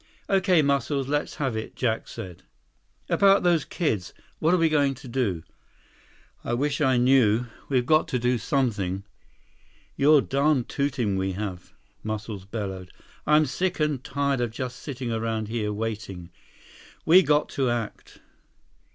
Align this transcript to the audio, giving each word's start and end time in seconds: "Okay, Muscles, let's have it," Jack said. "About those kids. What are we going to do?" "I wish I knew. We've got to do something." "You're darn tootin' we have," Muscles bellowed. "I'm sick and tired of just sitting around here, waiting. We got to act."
"Okay, 0.31 0.63
Muscles, 0.63 1.07
let's 1.07 1.35
have 1.35 1.55
it," 1.55 1.75
Jack 1.75 2.07
said. 2.07 2.41
"About 3.07 3.43
those 3.43 3.63
kids. 3.65 4.15
What 4.39 4.51
are 4.51 4.57
we 4.57 4.67
going 4.67 4.95
to 4.95 5.07
do?" 5.07 5.43
"I 6.43 6.55
wish 6.55 6.81
I 6.81 6.97
knew. 6.97 7.45
We've 7.69 7.85
got 7.85 8.07
to 8.07 8.17
do 8.17 8.39
something." 8.39 9.03
"You're 9.95 10.21
darn 10.21 10.63
tootin' 10.63 11.17
we 11.17 11.33
have," 11.33 11.73
Muscles 12.01 12.45
bellowed. 12.45 12.89
"I'm 13.27 13.45
sick 13.45 13.79
and 13.79 14.03
tired 14.03 14.41
of 14.41 14.49
just 14.49 14.79
sitting 14.79 15.11
around 15.11 15.49
here, 15.49 15.71
waiting. 15.71 16.31
We 17.05 17.21
got 17.21 17.49
to 17.49 17.69
act." 17.69 18.21